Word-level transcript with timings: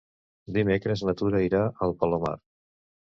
Dimecres 0.55 1.03
na 1.09 1.13
Tura 1.19 1.39
anirà 1.41 1.59
al 1.89 1.93
Palomar. 1.99 2.33